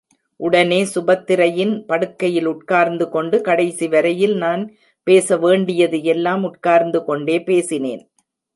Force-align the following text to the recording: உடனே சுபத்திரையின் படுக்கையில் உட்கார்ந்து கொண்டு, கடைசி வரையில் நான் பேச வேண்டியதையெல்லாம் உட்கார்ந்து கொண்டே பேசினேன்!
உடனே 0.39 0.79
சுபத்திரையின் 0.93 1.73
படுக்கையில் 1.89 2.45
உட்கார்ந்து 2.45 3.05
கொண்டு, 3.09 3.39
கடைசி 3.41 3.87
வரையில் 3.87 4.35
நான் 4.37 4.63
பேச 5.07 5.37
வேண்டியதையெல்லாம் 5.37 6.43
உட்கார்ந்து 6.43 7.01
கொண்டே 7.03 7.37
பேசினேன்! 7.43 8.03